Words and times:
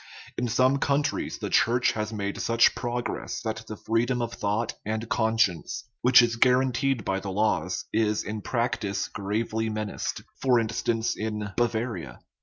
In 0.35 0.47
some 0.47 0.79
countries 0.79 1.37
the 1.37 1.51
Church 1.51 1.91
has 1.91 2.11
made 2.11 2.41
such 2.41 2.73
progress 2.73 3.39
that 3.41 3.63
the 3.67 3.77
freedom 3.77 4.19
of 4.19 4.33
thought 4.33 4.73
and 4.83 5.07
conscience, 5.07 5.83
which 6.01 6.23
is 6.23 6.37
guaranteed 6.37 7.05
by 7.05 7.19
the 7.19 7.29
laws, 7.29 7.85
is 7.93 8.23
in 8.23 8.41
practice 8.41 9.07
gravely 9.07 9.69
menaced 9.69 10.23
(for 10.41 10.59
instance, 10.59 11.15
in 11.15 11.49
Bavaria). 11.55 12.19